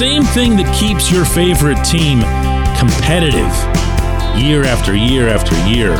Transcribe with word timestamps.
same 0.00 0.22
thing 0.22 0.56
that 0.56 0.74
keeps 0.74 1.12
your 1.12 1.26
favorite 1.26 1.76
team 1.84 2.20
competitive 2.80 3.52
year 4.40 4.64
after 4.64 4.96
year 4.96 5.28
after 5.28 5.52
year 5.68 5.94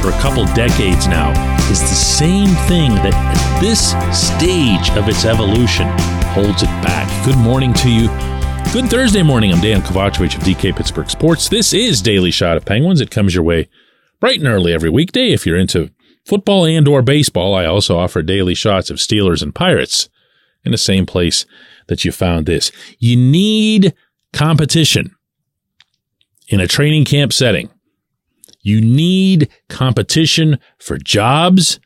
for 0.00 0.16
a 0.16 0.22
couple 0.22 0.44
decades 0.54 1.08
now 1.08 1.32
is 1.68 1.80
the 1.80 1.86
same 1.88 2.46
thing 2.70 2.94
that 3.02 3.12
at 3.12 3.60
this 3.60 3.98
stage 4.16 4.96
of 4.96 5.08
its 5.08 5.24
evolution 5.24 5.88
holds 6.30 6.62
it 6.62 6.70
back. 6.86 7.10
Good 7.26 7.36
morning 7.36 7.74
to 7.82 7.90
you. 7.90 8.06
Good 8.72 8.88
Thursday 8.88 9.24
morning. 9.24 9.50
I'm 9.50 9.58
Dejan 9.58 9.80
Kovacevic 9.80 10.36
of 10.36 10.42
DK 10.44 10.76
Pittsburgh 10.76 11.10
Sports. 11.10 11.48
This 11.48 11.72
is 11.72 12.00
Daily 12.00 12.30
Shot 12.30 12.56
of 12.56 12.64
Penguins. 12.64 13.00
It 13.00 13.10
comes 13.10 13.34
your 13.34 13.42
way 13.42 13.68
bright 14.20 14.38
and 14.38 14.46
early 14.46 14.72
every 14.72 14.88
weekday. 14.88 15.32
If 15.32 15.46
you're 15.46 15.58
into 15.58 15.90
football 16.24 16.64
and 16.64 16.86
or 16.86 17.02
baseball, 17.02 17.56
I 17.56 17.64
also 17.64 17.98
offer 17.98 18.22
daily 18.22 18.54
shots 18.54 18.88
of 18.88 18.98
Steelers 18.98 19.42
and 19.42 19.52
Pirates 19.52 20.08
in 20.64 20.70
the 20.70 20.78
same 20.78 21.06
place 21.06 21.44
that 21.88 22.04
you 22.04 22.12
found 22.12 22.46
this. 22.46 22.72
You 22.98 23.16
need 23.16 23.94
competition 24.32 25.14
in 26.48 26.60
a 26.60 26.66
training 26.66 27.04
camp 27.04 27.32
setting. 27.32 27.70
You 28.62 28.80
need 28.80 29.50
competition 29.68 30.58
for 30.78 30.96
jobs. 30.98 31.80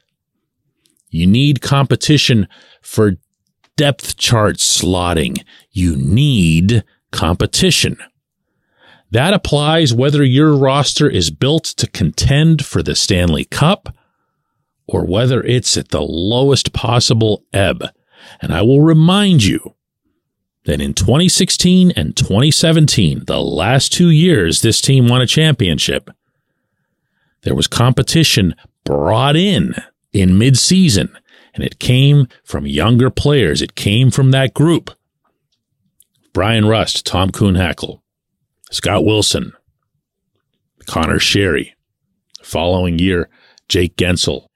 You 1.08 1.26
need 1.26 1.62
competition 1.62 2.48
for 2.82 3.12
depth 3.76 4.16
chart 4.16 4.56
slotting. 4.56 5.42
You 5.70 5.96
need 5.96 6.84
competition. 7.12 7.96
That 9.10 9.32
applies 9.32 9.94
whether 9.94 10.24
your 10.24 10.54
roster 10.56 11.08
is 11.08 11.30
built 11.30 11.64
to 11.64 11.86
contend 11.86 12.64
for 12.64 12.82
the 12.82 12.94
Stanley 12.94 13.44
Cup 13.44 13.94
or 14.86 15.04
whether 15.04 15.42
it's 15.42 15.76
at 15.76 15.88
the 15.88 16.02
lowest 16.02 16.72
possible 16.72 17.44
ebb. 17.52 17.84
And 18.40 18.52
I 18.52 18.62
will 18.62 18.80
remind 18.80 19.44
you 19.44 19.74
that 20.66 20.80
in 20.80 20.92
2016 20.92 21.92
and 21.92 22.16
2017, 22.16 23.24
the 23.26 23.40
last 23.40 23.92
two 23.92 24.10
years 24.10 24.60
this 24.60 24.80
team 24.80 25.08
won 25.08 25.22
a 25.22 25.26
championship, 25.26 26.10
there 27.42 27.54
was 27.54 27.66
competition 27.66 28.54
brought 28.84 29.36
in 29.36 29.74
in 30.12 30.30
midseason, 30.30 31.14
and 31.54 31.64
it 31.64 31.78
came 31.78 32.26
from 32.44 32.66
younger 32.66 33.10
players. 33.10 33.62
It 33.62 33.74
came 33.74 34.10
from 34.10 34.32
that 34.32 34.54
group. 34.54 34.90
Bryan 36.32 36.66
Rust, 36.66 37.06
Tom 37.06 37.30
Kuhnhackl, 37.30 38.00
Scott 38.70 39.04
Wilson, 39.04 39.52
Conor 40.86 41.18
Sheary. 41.18 41.72
Following 42.42 43.00
year, 43.00 43.28
Jake 43.68 43.96
Guentzel. 43.96 44.46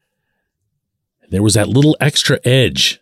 There 1.30 1.42
was 1.42 1.54
that 1.54 1.68
little 1.68 1.96
extra 2.00 2.38
edge 2.44 3.00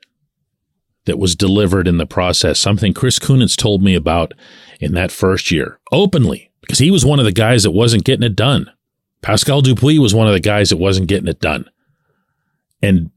that 1.09 1.19
was 1.19 1.34
delivered 1.34 1.89
in 1.89 1.98
the 1.98 2.06
process, 2.06 2.61
something 2.61 2.95
Chris 2.95 3.19
Kunitz 3.19 3.56
told 3.56 3.83
me 3.83 3.95
about 3.95 4.33
in 4.81 4.95
that 4.95 5.11
first 5.11 5.50
year 5.50 5.81
openly, 5.91 6.50
because 6.61 6.78
he 6.78 6.91
was 6.91 7.05
one 7.05 7.19
of 7.19 7.25
the 7.25 7.33
guys 7.33 7.65
that 7.65 7.73
wasn't 7.73 8.05
getting 8.05 8.25
it 8.25 8.37
done. 8.37 8.70
Pascal 9.20 9.61
Dupuis 9.61 9.98
was 9.98 10.15
one 10.15 10.28
of 10.28 10.33
the 10.33 10.41
guys 10.41 10.70
that 10.70 10.77
wasn't 10.77 11.09
getting 11.09 11.28
it 11.28 11.41
done. 11.41 11.69
And 12.81 13.11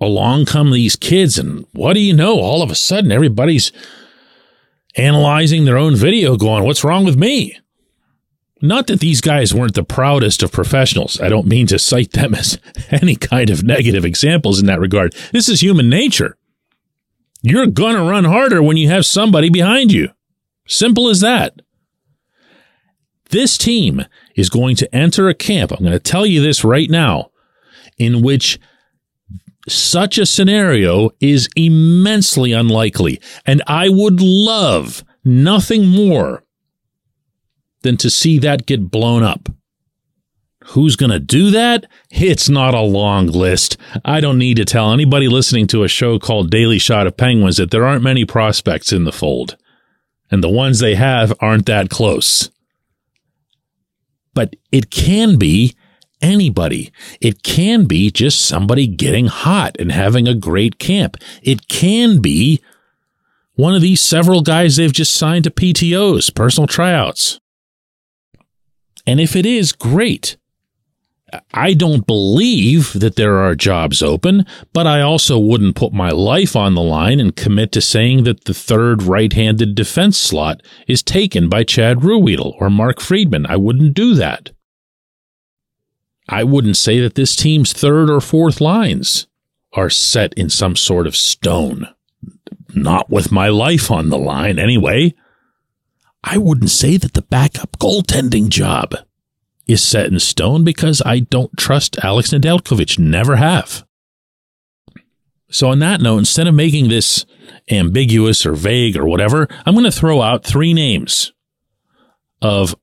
along 0.00 0.46
come 0.46 0.70
these 0.70 0.96
kids, 0.96 1.38
and 1.38 1.66
what 1.72 1.92
do 1.92 2.00
you 2.00 2.14
know? 2.14 2.40
All 2.40 2.62
of 2.62 2.70
a 2.70 2.74
sudden, 2.74 3.12
everybody's 3.12 3.70
analyzing 4.96 5.64
their 5.64 5.76
own 5.76 5.94
video, 5.94 6.36
going, 6.36 6.64
What's 6.64 6.84
wrong 6.84 7.04
with 7.04 7.16
me? 7.16 7.58
Not 8.62 8.86
that 8.86 9.00
these 9.00 9.20
guys 9.20 9.54
weren't 9.54 9.74
the 9.74 9.84
proudest 9.84 10.42
of 10.42 10.50
professionals. 10.50 11.20
I 11.20 11.28
don't 11.28 11.46
mean 11.46 11.66
to 11.66 11.78
cite 11.78 12.12
them 12.12 12.34
as 12.34 12.58
any 12.90 13.14
kind 13.14 13.50
of 13.50 13.62
negative 13.62 14.04
examples 14.04 14.58
in 14.58 14.66
that 14.66 14.80
regard. 14.80 15.14
This 15.32 15.48
is 15.48 15.62
human 15.62 15.90
nature. 15.90 16.38
You're 17.48 17.68
going 17.68 17.94
to 17.94 18.02
run 18.02 18.24
harder 18.24 18.60
when 18.60 18.76
you 18.76 18.88
have 18.88 19.06
somebody 19.06 19.50
behind 19.50 19.92
you. 19.92 20.08
Simple 20.66 21.08
as 21.08 21.20
that. 21.20 21.62
This 23.30 23.56
team 23.56 24.04
is 24.34 24.50
going 24.50 24.74
to 24.74 24.92
enter 24.92 25.28
a 25.28 25.34
camp. 25.34 25.70
I'm 25.70 25.78
going 25.78 25.92
to 25.92 26.00
tell 26.00 26.26
you 26.26 26.42
this 26.42 26.64
right 26.64 26.90
now, 26.90 27.30
in 27.98 28.20
which 28.20 28.58
such 29.68 30.18
a 30.18 30.26
scenario 30.26 31.10
is 31.20 31.48
immensely 31.54 32.50
unlikely. 32.50 33.20
And 33.46 33.62
I 33.68 33.90
would 33.90 34.20
love 34.20 35.04
nothing 35.24 35.86
more 35.86 36.42
than 37.82 37.96
to 37.98 38.10
see 38.10 38.40
that 38.40 38.66
get 38.66 38.90
blown 38.90 39.22
up. 39.22 39.48
Who's 40.70 40.96
going 40.96 41.12
to 41.12 41.20
do 41.20 41.50
that? 41.52 41.86
It's 42.10 42.48
not 42.48 42.74
a 42.74 42.80
long 42.80 43.28
list. 43.28 43.76
I 44.04 44.20
don't 44.20 44.38
need 44.38 44.56
to 44.56 44.64
tell 44.64 44.92
anybody 44.92 45.28
listening 45.28 45.68
to 45.68 45.84
a 45.84 45.88
show 45.88 46.18
called 46.18 46.50
Daily 46.50 46.78
Shot 46.78 47.06
of 47.06 47.16
Penguins 47.16 47.58
that 47.58 47.70
there 47.70 47.86
aren't 47.86 48.02
many 48.02 48.24
prospects 48.24 48.92
in 48.92 49.04
the 49.04 49.12
fold. 49.12 49.56
And 50.30 50.42
the 50.42 50.48
ones 50.48 50.80
they 50.80 50.96
have 50.96 51.32
aren't 51.40 51.66
that 51.66 51.88
close. 51.88 52.50
But 54.34 54.56
it 54.72 54.90
can 54.90 55.38
be 55.38 55.76
anybody. 56.20 56.90
It 57.20 57.44
can 57.44 57.84
be 57.84 58.10
just 58.10 58.44
somebody 58.44 58.88
getting 58.88 59.26
hot 59.26 59.76
and 59.78 59.92
having 59.92 60.26
a 60.26 60.34
great 60.34 60.80
camp. 60.80 61.16
It 61.42 61.68
can 61.68 62.20
be 62.20 62.60
one 63.54 63.74
of 63.74 63.82
these 63.82 64.02
several 64.02 64.42
guys 64.42 64.76
they've 64.76 64.92
just 64.92 65.14
signed 65.14 65.44
to 65.44 65.50
PTOs, 65.50 66.34
personal 66.34 66.66
tryouts. 66.66 67.38
And 69.06 69.20
if 69.20 69.36
it 69.36 69.46
is, 69.46 69.72
great. 69.72 70.36
I 71.52 71.74
don't 71.74 72.06
believe 72.06 72.92
that 72.94 73.16
there 73.16 73.38
are 73.38 73.54
jobs 73.54 74.02
open, 74.02 74.46
but 74.72 74.86
I 74.86 75.00
also 75.00 75.38
wouldn't 75.38 75.76
put 75.76 75.92
my 75.92 76.10
life 76.10 76.54
on 76.54 76.74
the 76.74 76.82
line 76.82 77.20
and 77.20 77.34
commit 77.34 77.72
to 77.72 77.80
saying 77.80 78.24
that 78.24 78.44
the 78.44 78.54
third 78.54 79.02
right-handed 79.02 79.74
defense 79.74 80.18
slot 80.18 80.62
is 80.86 81.02
taken 81.02 81.48
by 81.48 81.64
Chad 81.64 81.98
Ruhwedel 81.98 82.54
or 82.60 82.70
Mark 82.70 83.00
Friedman. 83.00 83.46
I 83.46 83.56
wouldn't 83.56 83.94
do 83.94 84.14
that. 84.14 84.50
I 86.28 86.44
wouldn't 86.44 86.76
say 86.76 87.00
that 87.00 87.14
this 87.14 87.36
team's 87.36 87.72
third 87.72 88.10
or 88.10 88.20
fourth 88.20 88.60
lines 88.60 89.26
are 89.72 89.90
set 89.90 90.32
in 90.34 90.50
some 90.50 90.76
sort 90.76 91.06
of 91.06 91.16
stone. 91.16 91.88
Not 92.74 93.10
with 93.10 93.30
my 93.30 93.48
life 93.48 93.90
on 93.90 94.10
the 94.10 94.18
line, 94.18 94.58
anyway. 94.58 95.14
I 96.24 96.38
wouldn't 96.38 96.70
say 96.70 96.96
that 96.96 97.14
the 97.14 97.22
backup 97.22 97.78
goaltending 97.78 98.48
job 98.48 98.96
is 99.66 99.82
set 99.82 100.06
in 100.06 100.20
stone 100.20 100.64
because 100.64 101.02
I 101.04 101.20
don't 101.20 101.56
trust 101.56 101.98
Alex 102.02 102.30
Nedeljkovic, 102.30 102.98
never 102.98 103.36
have. 103.36 103.84
So, 105.50 105.68
on 105.68 105.78
that 105.80 106.00
note, 106.00 106.18
instead 106.18 106.48
of 106.48 106.54
making 106.54 106.88
this 106.88 107.26
ambiguous 107.70 108.44
or 108.44 108.54
vague 108.54 108.96
or 108.96 109.06
whatever, 109.06 109.48
I'm 109.64 109.74
going 109.74 109.84
to 109.84 109.92
throw 109.92 110.20
out 110.20 110.44
three 110.44 110.74
names 110.74 111.32
of 112.42 112.74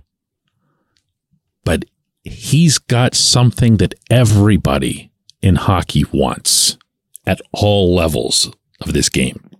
But 1.63 1.85
he's 2.23 2.79
got 2.79 3.13
something 3.13 3.77
that 3.77 3.93
everybody 4.09 5.11
in 5.39 5.55
hockey 5.55 6.03
wants 6.11 6.79
at 7.27 7.41
all 7.51 7.93
levels 7.93 8.51
of 8.81 8.93
this 8.93 9.07
game. 9.07 9.51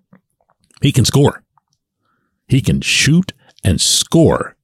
He 0.81 0.91
can 0.91 1.05
score. 1.05 1.43
He 2.47 2.59
can 2.59 2.81
shoot 2.81 3.31
and 3.63 3.79
score. 3.79 4.55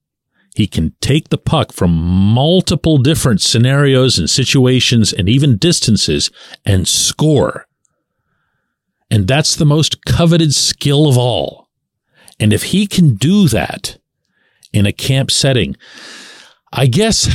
He 0.55 0.67
can 0.67 0.93
take 0.99 1.29
the 1.29 1.37
puck 1.37 1.71
from 1.71 1.91
multiple 1.91 2.97
different 2.97 3.41
scenarios 3.41 4.17
and 4.17 4.29
situations 4.29 5.13
and 5.13 5.29
even 5.29 5.57
distances 5.57 6.31
and 6.65 6.87
score. 6.87 7.65
And 9.11 9.27
that's 9.27 9.55
the 9.55 9.65
most 9.65 10.05
coveted 10.05 10.53
skill 10.53 11.07
of 11.07 11.17
all. 11.17 11.69
And 12.39 12.53
if 12.53 12.63
he 12.63 12.87
can 12.87 13.15
do 13.15 13.47
that 13.47 13.97
in 14.71 14.85
a 14.85 14.91
camp 14.91 15.31
setting, 15.31 15.75
I 16.71 16.85
guess 16.85 17.25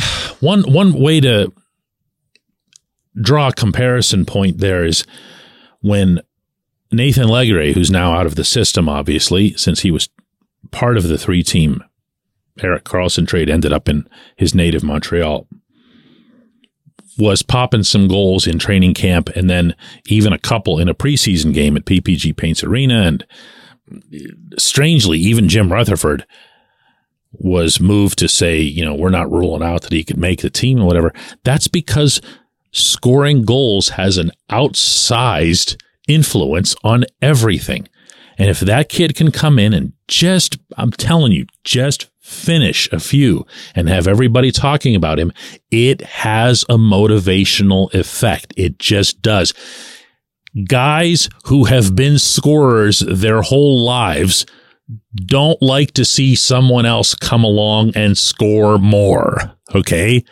one 0.40 0.62
one 0.62 0.92
way 0.92 1.20
to 1.20 1.52
draw 3.20 3.48
a 3.48 3.52
comparison 3.52 4.24
point 4.24 4.58
there 4.58 4.84
is 4.84 5.04
when 5.80 6.20
Nathan 6.92 7.26
Legare, 7.26 7.74
who's 7.74 7.90
now 7.90 8.14
out 8.14 8.26
of 8.26 8.36
the 8.36 8.44
system, 8.44 8.88
obviously, 8.88 9.52
since 9.54 9.80
he 9.80 9.90
was 9.90 10.08
part 10.74 10.96
of 10.96 11.08
the 11.08 11.16
three 11.16 11.42
team 11.42 11.82
Erik 12.62 12.84
Karlsson 12.84 13.26
trade, 13.26 13.50
ended 13.50 13.72
up 13.72 13.88
in 13.88 14.08
his 14.36 14.54
native 14.54 14.82
Montreal. 14.82 15.46
was 17.18 17.42
popping 17.42 17.82
some 17.84 18.08
goals 18.08 18.46
in 18.46 18.58
training 18.58 18.94
camp 18.94 19.28
and 19.30 19.48
then 19.48 19.74
even 20.06 20.32
a 20.32 20.38
couple 20.38 20.78
in 20.78 20.88
a 20.88 20.94
preseason 20.94 21.54
game 21.54 21.76
at 21.76 21.84
PPG 21.84 22.36
Paints 22.36 22.64
Arena. 22.64 23.02
And 23.02 23.26
strangely, 24.58 25.18
even 25.18 25.48
Jim 25.48 25.72
Rutherford 25.72 26.26
was 27.32 27.80
moved 27.80 28.18
to 28.20 28.28
say, 28.28 28.60
you 28.60 28.84
know, 28.84 28.94
we're 28.94 29.10
not 29.10 29.30
ruling 29.30 29.62
out 29.62 29.82
that 29.82 29.92
he 29.92 30.04
could 30.04 30.18
make 30.18 30.40
the 30.40 30.50
team 30.50 30.80
or 30.80 30.86
whatever. 30.86 31.12
That's 31.42 31.68
because 31.68 32.20
scoring 32.72 33.44
goals 33.44 33.90
has 33.90 34.18
an 34.18 34.30
outsized 34.50 35.76
influence 36.08 36.76
on 36.84 37.04
everything. 37.20 37.88
And 38.38 38.50
if 38.50 38.60
that 38.60 38.88
kid 38.88 39.14
can 39.14 39.30
come 39.30 39.58
in 39.58 39.72
and 39.72 39.92
just, 40.08 40.58
I'm 40.76 40.90
telling 40.90 41.32
you, 41.32 41.46
just 41.62 42.10
finish 42.20 42.90
a 42.90 42.98
few 42.98 43.46
and 43.74 43.88
have 43.88 44.08
everybody 44.08 44.50
talking 44.50 44.96
about 44.96 45.18
him, 45.18 45.32
it 45.70 46.00
has 46.02 46.62
a 46.64 46.76
motivational 46.76 47.92
effect. 47.94 48.54
It 48.56 48.78
just 48.78 49.22
does. 49.22 49.52
Guys 50.68 51.28
who 51.46 51.64
have 51.64 51.94
been 51.94 52.18
scorers 52.18 53.00
their 53.00 53.42
whole 53.42 53.84
lives 53.84 54.46
don't 55.14 55.60
like 55.62 55.92
to 55.92 56.04
see 56.04 56.34
someone 56.34 56.86
else 56.86 57.14
come 57.14 57.44
along 57.44 57.92
and 57.94 58.16
score 58.16 58.78
more. 58.78 59.54
Okay. 59.74 60.24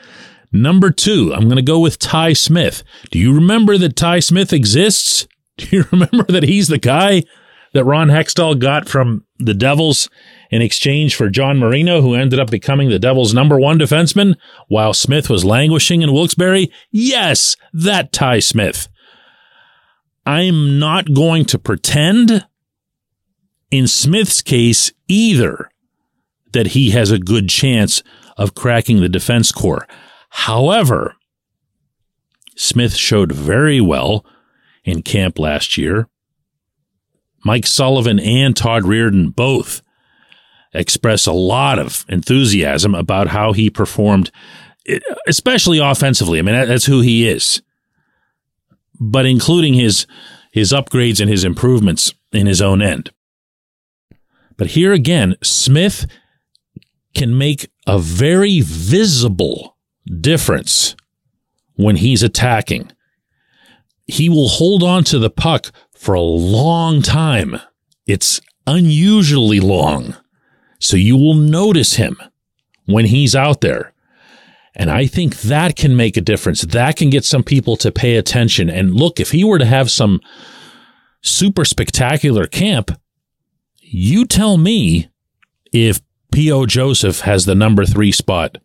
Number 0.53 0.91
two, 0.91 1.33
I'm 1.35 1.45
going 1.45 1.57
to 1.57 1.63
go 1.63 1.81
with 1.81 1.99
Ty 1.99 2.35
Smith. 2.35 2.85
Do 3.11 3.19
you 3.19 3.35
remember 3.35 3.79
that 3.79 3.97
Ty 3.97 4.21
Smith 4.21 4.53
exists? 4.53 5.27
Do 5.57 5.77
you 5.77 5.85
remember 5.91 6.25
that 6.25 6.43
he's 6.43 6.69
the 6.69 6.79
guy 6.79 7.25
that 7.73 7.85
Ron 7.85 8.09
Hextall 8.09 8.59
got 8.59 8.89
from 8.89 9.25
the 9.39 9.55
Devils 9.55 10.09
in 10.51 10.63
exchange 10.63 11.15
for 11.15 11.29
John 11.29 11.59
Marino, 11.59 12.01
who 12.03 12.15
ended 12.15 12.39
up 12.39 12.51
becoming 12.51 12.91
the 12.91 12.99
Devils' 12.99 13.35
number 13.35 13.59
one 13.59 13.79
defenseman 13.79 14.37
while 14.69 14.93
Smith 14.93 15.31
was 15.31 15.45
languishing 15.45 16.03
in 16.03 16.13
Wilkes-Barre? 16.13 16.71
Yes, 16.91 17.57
that 17.73 18.13
Ty 18.13 18.41
Smith. 18.41 18.89
I'm 20.25 20.79
not 20.79 21.13
going 21.15 21.45
to 21.47 21.59
pretend 21.59 22.47
in 23.71 23.89
Smith's 23.89 24.43
case 24.43 24.93
either 25.09 25.71
that 26.53 26.69
he 26.69 26.91
has 26.91 27.11
a 27.11 27.19
good 27.19 27.49
chance 27.49 28.03
of 28.37 28.55
cracking 28.55 29.01
the 29.01 29.09
defense 29.09 29.51
corps. 29.51 29.87
However, 30.29 31.17
Smith 32.55 32.95
showed 32.95 33.33
very 33.33 33.81
well 33.81 34.25
in 34.85 35.03
camp 35.03 35.39
last 35.39 35.77
year. 35.79 36.09
Mike 37.45 37.67
Sullivan 37.67 38.19
and 38.19 38.57
Todd 38.57 38.85
Reirden 38.85 39.35
both 39.35 39.83
express 40.73 41.27
a 41.27 41.33
lot 41.33 41.79
of 41.79 42.05
enthusiasm 42.09 42.95
about 42.95 43.29
how 43.29 43.53
he 43.53 43.69
performed, 43.69 44.31
especially 45.27 45.79
offensively. 45.79 46.39
I 46.39 46.43
mean, 46.43 46.55
that's 46.55 46.87
who 46.87 47.01
he 47.01 47.29
is. 47.29 47.63
But 48.99 49.27
including 49.27 49.75
his 49.75 50.07
his 50.53 50.71
upgrades 50.71 51.19
and 51.21 51.31
his 51.31 51.45
improvements 51.45 52.13
in 52.31 52.47
his 52.47 52.61
own 52.61 52.83
end. 52.83 53.11
But 54.57 54.69
here 54.69 54.93
again, 54.93 55.35
Smith 55.43 56.07
can 57.15 57.37
make 57.37 57.71
a 57.87 57.99
very 57.99 58.61
visible 58.61 59.77
difference 60.21 60.95
when 61.75 61.97
he's 61.97 62.23
attacking. 62.23 62.93
He 64.07 64.29
will 64.29 64.49
hold 64.49 64.83
on 64.83 65.05
to 65.05 65.19
the 65.19 65.31
puck 65.31 65.73
for 66.03 66.15
a 66.15 66.21
long 66.21 67.01
time. 67.01 67.61
It's 68.09 68.41
unusually 68.67 69.61
long. 69.61 70.17
So 70.81 70.97
you 70.97 71.17
will 71.17 71.35
notice 71.35 71.95
him 71.95 72.21
when 72.87 73.05
he's 73.05 73.37
out 73.37 73.61
there. 73.61 73.93
And 74.75 74.91
I 74.91 75.07
think 75.07 75.43
that 75.43 75.77
can 75.77 75.95
make 75.95 76.17
a 76.17 76.21
difference. 76.21 76.63
That 76.63 76.97
can 76.97 77.09
get 77.09 77.25
some 77.25 77.45
people 77.45 77.77
to 77.77 77.93
pay 77.93 78.17
attention. 78.17 78.69
And 78.69 78.97
look, 78.97 79.21
if 79.21 79.31
he 79.31 79.45
were 79.45 79.61
to 79.61 79.65
have 79.65 79.93
some 79.93 80.21
super 81.21 81.65
spectacular 81.65 82.49
camp, 82.49 82.91
you 83.81 84.25
tell 84.25 84.57
me 84.57 85.09
if 85.73 86.01
P.O. 86.33 86.67
Joseph 86.67 87.21
has 87.21 87.45
the 87.45 87.55
number 87.55 87.85
three 87.85 88.11
spot 88.11 88.59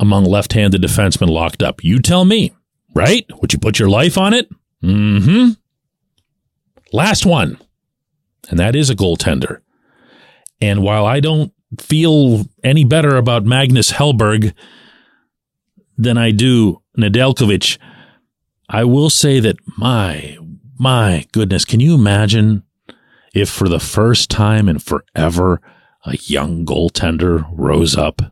among 0.00 0.24
left 0.24 0.54
handed 0.54 0.82
defensemen 0.82 1.28
locked 1.28 1.62
up. 1.62 1.84
You 1.84 2.00
tell 2.00 2.24
me, 2.24 2.56
right? 2.92 3.24
Would 3.40 3.52
you 3.52 3.60
put 3.60 3.78
your 3.78 3.88
life 3.88 4.18
on 4.18 4.34
it? 4.34 4.48
Mm 4.82 5.24
hmm. 5.24 5.50
Last 6.92 7.26
one, 7.26 7.58
and 8.48 8.58
that 8.58 8.76
is 8.76 8.90
a 8.90 8.96
goaltender. 8.96 9.60
And 10.60 10.82
while 10.82 11.04
I 11.04 11.20
don't 11.20 11.52
feel 11.80 12.46
any 12.62 12.84
better 12.84 13.16
about 13.16 13.44
Magnus 13.44 13.92
Hellberg 13.92 14.54
than 15.98 16.16
I 16.16 16.30
do 16.30 16.82
Nedeljkovic, 16.96 17.78
I 18.68 18.84
will 18.84 19.10
say 19.10 19.40
that 19.40 19.56
my, 19.76 20.38
my 20.78 21.26
goodness, 21.32 21.64
can 21.64 21.80
you 21.80 21.94
imagine 21.94 22.62
if 23.34 23.48
for 23.48 23.68
the 23.68 23.80
first 23.80 24.30
time 24.30 24.68
in 24.68 24.78
forever 24.78 25.60
a 26.04 26.16
young 26.16 26.64
goaltender 26.64 27.46
rose 27.52 27.96
up 27.96 28.22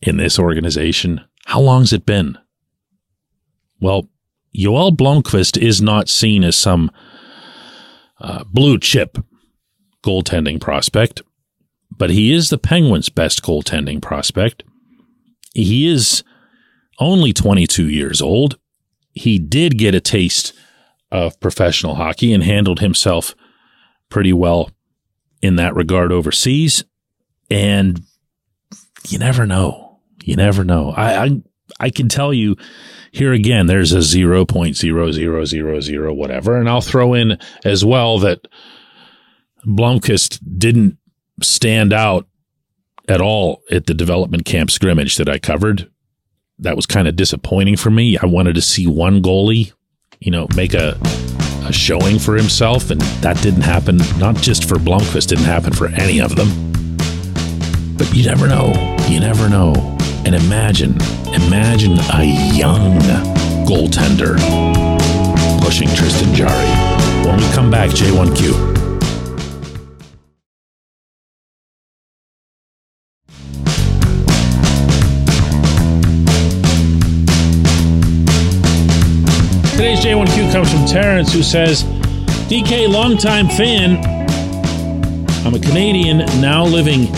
in 0.00 0.16
this 0.16 0.38
organization? 0.38 1.20
How 1.46 1.60
long's 1.60 1.92
it 1.92 2.06
been? 2.06 2.38
Well, 3.80 4.08
Joel 4.54 4.92
Blomqvist 4.92 5.60
is 5.60 5.82
not 5.82 6.08
seen 6.08 6.44
as 6.44 6.56
some 6.56 6.90
uh, 8.22 8.44
blue 8.44 8.78
chip 8.78 9.18
goaltending 10.02 10.60
prospect, 10.60 11.22
but 11.90 12.10
he 12.10 12.32
is 12.32 12.48
the 12.48 12.58
Penguins' 12.58 13.08
best 13.08 13.42
goaltending 13.42 14.00
prospect. 14.00 14.62
He 15.54 15.86
is 15.86 16.24
only 16.98 17.32
22 17.32 17.88
years 17.88 18.22
old. 18.22 18.58
He 19.12 19.38
did 19.38 19.76
get 19.76 19.94
a 19.94 20.00
taste 20.00 20.54
of 21.10 21.38
professional 21.40 21.96
hockey 21.96 22.32
and 22.32 22.42
handled 22.42 22.80
himself 22.80 23.34
pretty 24.08 24.32
well 24.32 24.70
in 25.42 25.56
that 25.56 25.74
regard 25.74 26.12
overseas. 26.12 26.84
And 27.50 28.02
you 29.08 29.18
never 29.18 29.46
know. 29.46 30.00
You 30.24 30.36
never 30.36 30.64
know. 30.64 30.90
I, 30.92 31.24
I, 31.24 31.42
I 31.80 31.90
can 31.90 32.08
tell 32.08 32.32
you 32.32 32.56
here 33.12 33.32
again, 33.32 33.66
there's 33.66 33.92
a 33.92 33.98
0.0000 33.98 36.16
whatever. 36.16 36.56
And 36.56 36.68
I'll 36.68 36.80
throw 36.80 37.14
in 37.14 37.38
as 37.64 37.84
well 37.84 38.18
that 38.20 38.46
Blomqvist 39.66 40.40
didn't 40.58 40.98
stand 41.42 41.92
out 41.92 42.26
at 43.08 43.20
all 43.20 43.62
at 43.70 43.86
the 43.86 43.94
development 43.94 44.44
camp 44.44 44.70
scrimmage 44.70 45.16
that 45.16 45.28
I 45.28 45.38
covered. 45.38 45.90
That 46.58 46.76
was 46.76 46.86
kind 46.86 47.08
of 47.08 47.16
disappointing 47.16 47.76
for 47.76 47.90
me. 47.90 48.16
I 48.16 48.26
wanted 48.26 48.54
to 48.54 48.62
see 48.62 48.86
one 48.86 49.22
goalie, 49.22 49.72
you 50.20 50.30
know, 50.30 50.46
make 50.54 50.74
a 50.74 50.98
a 51.64 51.72
showing 51.72 52.18
for 52.18 52.36
himself, 52.36 52.90
and 52.90 53.00
that 53.22 53.40
didn't 53.42 53.62
happen. 53.62 53.98
Not 54.18 54.36
just 54.36 54.68
for 54.68 54.76
Blomqvist, 54.76 55.28
didn't 55.28 55.44
happen 55.44 55.72
for 55.72 55.88
any 55.88 56.20
of 56.20 56.34
them. 56.34 56.48
But 57.96 58.12
you 58.14 58.24
never 58.24 58.48
know. 58.48 58.96
You 59.08 59.20
never 59.20 59.48
know. 59.48 59.72
And 60.32 60.42
imagine, 60.44 60.92
imagine 61.34 61.98
a 62.14 62.24
young 62.54 62.98
goaltender 63.66 64.38
pushing 65.62 65.88
Tristan 65.88 66.34
Jarry. 66.34 67.26
When 67.26 67.36
we 67.36 67.46
come 67.52 67.70
back, 67.70 67.90
J1Q. 67.90 68.72
Today's 79.72 80.00
J1Q 80.00 80.50
comes 80.50 80.72
from 80.72 80.86
Terrence, 80.86 81.34
who 81.34 81.42
says, 81.42 81.84
DK, 82.48 82.90
longtime 82.90 83.48
fan. 83.48 83.98
I'm 85.44 85.54
a 85.54 85.58
Canadian 85.58 86.18
now 86.40 86.64
living 86.64 87.08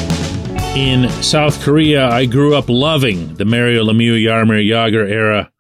in 0.75 1.09
South 1.23 1.63
Korea. 1.63 2.09
I 2.09 2.27
grew 2.27 2.57
up 2.57 2.69
loving 2.69 3.35
the 3.37 3.45
Mario 3.45 3.85
Lemieux, 3.85 4.21
Jaromir 4.21 4.69
Jagr 4.69 5.09
era, 5.09 5.53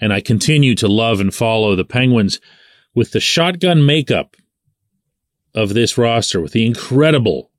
and 0.00 0.12
I 0.12 0.20
continue 0.20 0.76
to 0.76 0.86
love 0.86 1.20
and 1.20 1.34
follow 1.34 1.74
the 1.74 1.84
Penguins 1.84 2.40
with 2.94 3.10
the 3.10 3.18
shotgun 3.18 3.84
makeup 3.84 4.36
of 5.52 5.74
this 5.74 5.98
roster, 5.98 6.40
with 6.40 6.52
the 6.52 6.64
incredible 6.64 7.50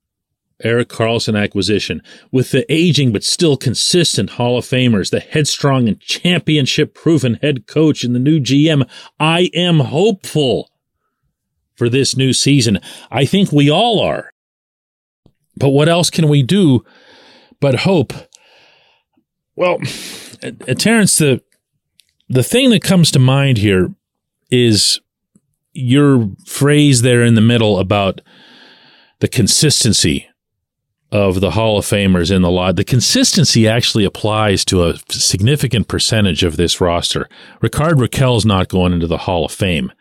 Erik 0.63 0.87
Karlsson 0.87 1.37
acquisition, 1.37 2.01
with 2.31 2.51
the 2.51 2.65
aging 2.71 3.11
but 3.11 3.23
still 3.23 3.57
consistent 3.57 4.31
Hall 4.31 4.57
of 4.57 4.65
Famers, 4.65 5.11
the 5.11 5.19
headstrong 5.19 5.89
and 5.89 5.99
championship 5.99 6.93
proven 6.93 7.35
head 7.41 7.67
coach 7.67 8.05
and 8.05 8.15
the 8.15 8.19
new 8.19 8.39
GM, 8.39 8.89
I 9.19 9.49
am 9.53 9.79
hopeful 9.79 10.71
for 11.75 11.89
this 11.89 12.15
new 12.15 12.31
season. 12.31 12.79
I 13.11 13.25
think 13.25 13.51
we 13.51 13.69
all 13.69 13.99
are. 13.99 14.32
But 15.55 15.69
what 15.69 15.89
else 15.89 16.09
can 16.09 16.27
we 16.27 16.43
do 16.43 16.83
but 17.59 17.79
hope? 17.79 18.13
Well, 19.55 19.77
uh, 20.43 20.73
Terrence, 20.73 21.17
the 21.17 21.41
the 22.29 22.43
thing 22.43 22.71
that 22.71 22.83
comes 22.83 23.11
to 23.11 23.19
mind 23.19 23.57
here 23.57 23.93
is 24.49 24.99
your 25.73 26.29
phrase 26.45 27.01
there 27.01 27.23
in 27.23 27.35
the 27.35 27.41
middle 27.41 27.79
about 27.79 28.21
the 29.19 29.27
consistency 29.27 30.27
of 31.11 31.41
the 31.41 31.51
Hall 31.51 31.77
of 31.77 31.85
Famers 31.85 32.35
in 32.35 32.41
the 32.41 32.49
lot. 32.49 32.75
The 32.75 32.83
consistency 32.83 33.67
actually 33.67 34.03
applies 34.03 34.65
to 34.65 34.87
a 34.87 34.97
significant 35.09 35.87
percentage 35.87 36.43
of 36.43 36.57
this 36.57 36.81
roster. 36.81 37.29
Rickard 37.61 37.99
Rakell's 37.99 38.45
not 38.45 38.67
going 38.67 38.93
into 38.93 39.05
the 39.05 39.19
Hall 39.19 39.45
of 39.45 39.51
Fame, 39.51 39.91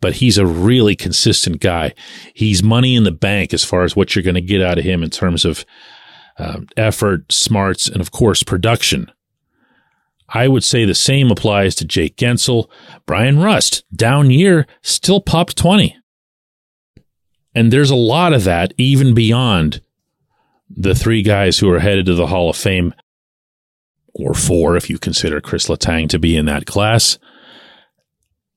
but 0.00 0.14
he's 0.14 0.38
a 0.38 0.46
really 0.46 0.96
consistent 0.96 1.60
guy. 1.60 1.94
He's 2.34 2.62
money 2.62 2.96
in 2.96 3.04
the 3.04 3.12
bank 3.12 3.52
as 3.52 3.64
far 3.64 3.84
as 3.84 3.94
what 3.94 4.14
you're 4.14 4.22
going 4.22 4.34
to 4.34 4.40
get 4.40 4.62
out 4.62 4.78
of 4.78 4.84
him 4.84 5.02
in 5.02 5.10
terms 5.10 5.44
of 5.44 5.64
uh, 6.38 6.60
effort, 6.76 7.30
smarts, 7.30 7.88
and 7.88 8.00
of 8.00 8.10
course, 8.10 8.42
production. 8.42 9.10
I 10.32 10.48
would 10.48 10.64
say 10.64 10.84
the 10.84 10.94
same 10.94 11.30
applies 11.30 11.74
to 11.76 11.84
Jake 11.84 12.16
Guentzel. 12.16 12.70
Bryan 13.04 13.40
Rust, 13.40 13.84
down 13.94 14.30
year, 14.30 14.66
still 14.80 15.20
popped 15.20 15.56
20. 15.56 15.96
And 17.54 17.72
there's 17.72 17.90
a 17.90 17.96
lot 17.96 18.32
of 18.32 18.44
that 18.44 18.72
even 18.76 19.12
beyond 19.12 19.82
the 20.70 20.94
three 20.94 21.22
guys 21.22 21.58
who 21.58 21.68
are 21.70 21.80
headed 21.80 22.06
to 22.06 22.14
the 22.14 22.28
Hall 22.28 22.48
of 22.48 22.56
Fame, 22.56 22.94
or 24.14 24.34
four 24.34 24.76
if 24.76 24.88
you 24.88 24.98
consider 24.98 25.40
Chris 25.40 25.66
Letang 25.66 26.08
to 26.08 26.18
be 26.18 26.36
in 26.36 26.46
that 26.46 26.64
class. 26.64 27.18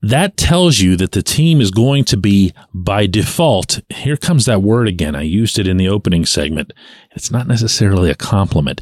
That 0.03 0.35
tells 0.35 0.79
you 0.79 0.97
that 0.97 1.13
the 1.13 1.23
team 1.23 1.61
is 1.61 1.71
going 1.71 2.03
to 2.05 2.17
be, 2.17 2.53
by 2.73 3.07
default, 3.07 3.79
here 3.89 4.17
comes 4.17 4.43
that 4.45 4.61
word 4.61 4.89
again. 4.89 5.15
I 5.15 5.21
used 5.21 5.57
it 5.57 5.65
in 5.65 5.77
the 5.77 5.87
opening 5.87 6.25
segment. 6.25 6.73
It's 7.11 7.31
not 7.31 7.47
necessarily 7.47 8.11
a 8.11 8.15
compliment. 8.15 8.81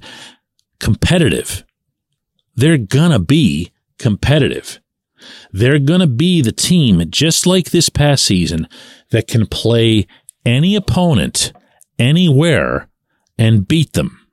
Competitive. 0.80 1.64
They're 2.56 2.80
gonna 2.80 3.20
be 3.20 3.72
competitive. 4.00 4.80
They're 5.52 5.78
gonna 5.78 6.08
be 6.08 6.42
the 6.42 6.52
team, 6.52 7.04
just 7.12 7.46
like 7.46 7.70
this 7.70 7.88
past 7.88 8.26
season, 8.26 8.68
that 9.12 9.28
can 9.28 9.46
play 9.46 10.08
any 10.44 10.76
opponent 10.76 11.54
anywhere 12.00 12.90
and 13.38 13.68
beat 13.68 13.94
them. 13.94 14.28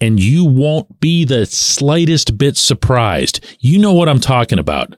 And 0.00 0.18
you 0.18 0.42
won't 0.46 1.00
be 1.00 1.26
the 1.26 1.44
slightest 1.44 2.38
bit 2.38 2.56
surprised. 2.56 3.44
You 3.60 3.78
know 3.78 3.92
what 3.92 4.08
I'm 4.08 4.20
talking 4.20 4.58
about. 4.58 4.96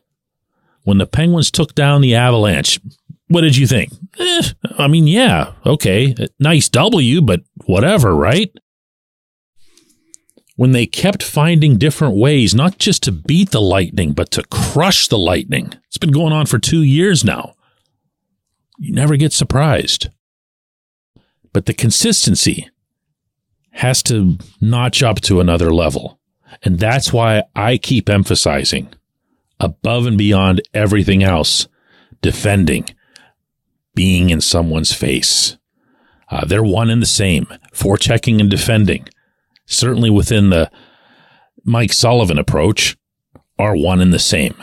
When 0.85 0.99
the 0.99 1.07
Penguins 1.07 1.51
took 1.51 1.75
down 1.75 2.01
the 2.01 2.15
Avalanche, 2.15 2.81
what 3.29 3.43
did 3.43 3.57
you 3.57 3.67
think? 3.67 3.93
Eh, 4.19 4.43
I 4.79 4.87
mean, 4.89 5.07
yeah, 5.07 5.53
okay, 5.67 6.15
nice 6.39 6.69
W, 6.71 7.21
but 7.21 7.43
whatever, 7.67 8.15
right? 8.15 8.51
When 10.57 10.73
they 10.73 10.87
kept 10.87 11.23
finding 11.23 11.79
different 11.79 12.17
ways, 12.17 12.55
not 12.55 12.79
just 12.79 13.03
to 13.05 13.13
beat 13.13 13.51
the 13.51 13.61
Lightning, 13.61 14.13
but 14.13 14.31
to 14.33 14.43
crush 14.51 15.07
the 15.07 15.19
Lightning. 15.19 15.75
It's 15.87 15.99
been 15.99 16.11
going 16.11 16.33
on 16.33 16.47
for 16.47 16.59
two 16.59 16.83
years 16.83 17.23
now. 17.23 17.55
You 18.79 18.93
never 18.93 19.17
get 19.17 19.33
surprised. 19.33 20.09
But 21.53 21.67
the 21.67 21.75
consistency 21.75 22.69
has 23.73 24.03
to 24.05 24.39
notch 24.61 25.03
up 25.03 25.21
to 25.23 25.41
another 25.41 25.73
level. 25.73 26.19
And 26.63 26.79
that's 26.79 27.13
why 27.13 27.45
I 27.55 27.79
keep 27.79 28.09
emphasizing 28.09 28.93
above 29.61 30.07
and 30.07 30.19
beyond 30.19 30.63
everything 30.75 31.23
else, 31.23 31.69
defending, 32.23 32.87
being 33.95 34.31
in 34.31 34.41
someone's 34.41 34.93
face. 34.93 35.57
Uh, 36.31 36.45
they're 36.45 36.63
one 36.63 36.91
and 36.91 37.01
the 37.01 37.07
same, 37.07 37.47
forechecking 37.73 38.41
and 38.41 38.51
defending. 38.51 39.09
Certainly 39.67 40.11
within 40.11 40.51
the 40.51 40.71
Mike 41.65 41.93
Sullivan 41.93 42.39
approach, 42.39 42.97
are 43.59 43.77
one 43.77 44.01
and 44.01 44.13
the 44.13 44.19
same. 44.19 44.55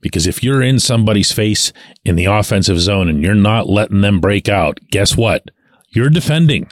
Because 0.00 0.26
if 0.26 0.42
you're 0.42 0.62
in 0.62 0.78
somebody's 0.78 1.32
face 1.32 1.72
in 2.04 2.16
the 2.16 2.24
offensive 2.24 2.80
zone 2.80 3.08
and 3.08 3.22
you're 3.22 3.34
not 3.34 3.68
letting 3.68 4.00
them 4.00 4.20
break 4.20 4.48
out, 4.48 4.80
guess 4.90 5.16
what? 5.16 5.50
You're 5.90 6.10
defending. 6.10 6.70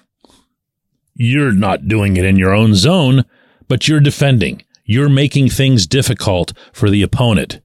You're 1.14 1.52
not 1.52 1.88
doing 1.88 2.16
it 2.16 2.24
in 2.24 2.36
your 2.36 2.54
own 2.54 2.74
zone, 2.74 3.24
but 3.68 3.86
you're 3.86 4.00
defending. 4.00 4.62
You're 4.88 5.10
making 5.10 5.50
things 5.50 5.86
difficult 5.86 6.54
for 6.72 6.88
the 6.88 7.02
opponent. 7.02 7.60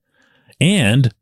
And 0.59 1.13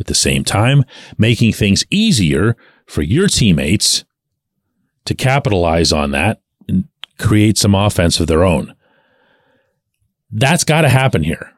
at 0.00 0.06
the 0.06 0.14
same 0.14 0.42
time, 0.42 0.84
making 1.16 1.52
things 1.52 1.84
easier 1.90 2.56
for 2.86 3.02
your 3.02 3.28
teammates 3.28 4.04
to 5.04 5.14
capitalize 5.14 5.92
on 5.92 6.10
that 6.10 6.40
and 6.68 6.88
create 7.20 7.56
some 7.56 7.72
offense 7.72 8.18
of 8.18 8.26
their 8.26 8.42
own. 8.42 8.74
That's 10.32 10.64
got 10.64 10.80
to 10.80 10.88
happen 10.88 11.22
here. 11.22 11.52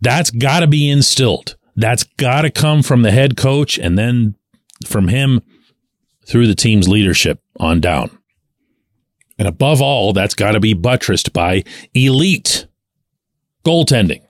That's 0.00 0.32
got 0.32 0.60
to 0.60 0.66
be 0.66 0.90
instilled. 0.90 1.56
That's 1.76 2.02
got 2.02 2.42
to 2.42 2.50
come 2.50 2.82
from 2.82 3.02
the 3.02 3.12
head 3.12 3.36
coach 3.36 3.78
and 3.78 3.96
then 3.96 4.34
from 4.84 5.06
him 5.06 5.40
through 6.26 6.48
the 6.48 6.56
team's 6.56 6.88
leadership 6.88 7.40
on 7.60 7.80
down. 7.80 8.10
And 9.38 9.46
above 9.46 9.80
all, 9.80 10.12
that's 10.12 10.34
got 10.34 10.52
to 10.52 10.60
be 10.60 10.74
buttressed 10.74 11.32
by 11.32 11.62
elite 11.94 12.66
goaltending. 13.64 14.22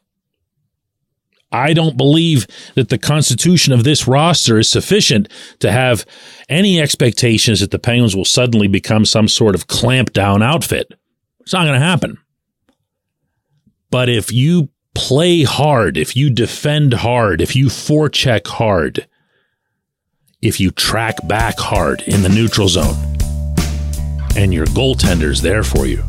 I 1.53 1.73
don't 1.73 1.97
believe 1.97 2.47
that 2.77 2.91
the 2.91 2.99
constitution 2.99 3.73
of 3.73 3.83
this 3.83 4.07
roster 4.07 4.59
is 4.59 4.69
sufficient 4.69 5.29
to 5.59 5.73
have 5.73 6.07
any 6.49 6.81
expectations 6.81 7.61
that 7.61 7.73
the 7.73 7.79
Penguins 7.79 8.15
will 8.15 8.25
suddenly 8.25 8.69
become 8.69 9.05
some 9.05 9.27
sort 9.27 9.55
of 9.55 9.67
clamp 9.67 10.13
down 10.13 10.43
outfit. 10.43 10.93
It's 11.41 11.53
not 11.53 11.65
going 11.65 11.81
to 11.81 11.85
happen. 11.85 12.19
But 13.91 14.09
if 14.09 14.33
you 14.33 14.69
play 14.95 15.43
hard, 15.43 15.97
if 15.97 16.15
you 16.15 16.31
defend 16.31 16.95
hard, 16.95 17.41
if 17.41 17.57
you 17.57 17.67
forecheck 17.67 18.47
hard, 18.47 19.09
if 20.41 20.61
you 20.61 20.71
track 20.71 21.17
back 21.27 21.59
hard 21.59 22.03
in 22.03 22.23
the 22.23 22.29
neutral 22.29 22.69
zone, 22.69 22.95
and 24.37 24.55
your 24.55 24.67
goaltender's 24.67 25.43
there 25.43 25.65
for 25.65 25.87
you, 25.87 26.05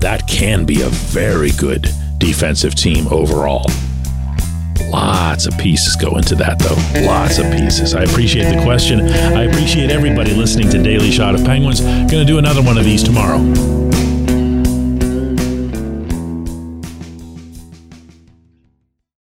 that 0.00 0.26
can 0.26 0.64
be 0.64 0.82
a 0.82 0.88
very 0.88 1.50
good 1.52 1.88
defensive 2.18 2.74
team 2.74 3.06
overall. 3.08 3.66
Lots 4.90 5.46
of 5.46 5.56
pieces 5.58 5.94
go 5.96 6.16
into 6.16 6.34
that, 6.36 6.58
though. 6.58 7.06
Lots 7.06 7.38
of 7.38 7.46
pieces. 7.52 7.94
I 7.94 8.02
appreciate 8.02 8.54
the 8.54 8.62
question. 8.62 9.00
I 9.00 9.44
appreciate 9.44 9.90
everybody 9.90 10.34
listening 10.34 10.68
to 10.70 10.82
Daily 10.82 11.10
Shot 11.10 11.34
of 11.34 11.44
Penguins. 11.44 11.80
Going 11.80 12.08
to 12.08 12.24
do 12.24 12.38
another 12.38 12.62
one 12.62 12.76
of 12.76 12.84
these 12.84 13.02
tomorrow. 13.02 13.38